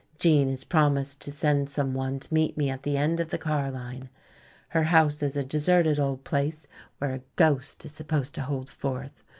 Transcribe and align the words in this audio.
Gene 0.17 0.49
has 0.49 0.63
promised 0.63 1.21
to 1.21 1.31
send 1.31 1.69
some 1.69 1.93
one 1.93 2.19
to 2.19 2.33
meet 2.33 2.57
me 2.57 2.71
at 2.71 2.81
the 2.81 2.97
end 2.97 3.19
of 3.19 3.29
the 3.29 3.37
car 3.37 3.69
line. 3.69 4.09
Her 4.69 4.85
house 4.85 5.21
is 5.21 5.37
a 5.37 5.43
deserted 5.43 5.99
old 5.99 6.23
place 6.23 6.65
where 6.97 7.13
a 7.13 7.21
ghost 7.35 7.85
is 7.85 7.91
supposed 7.91 8.33
to 8.33 8.41
hold 8.41 8.67
forth. 8.67 9.21